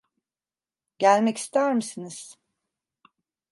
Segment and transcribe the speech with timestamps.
[0.99, 2.35] Gelmek ister misiniz?